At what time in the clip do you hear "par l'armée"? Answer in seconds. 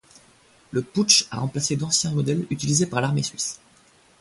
2.87-3.21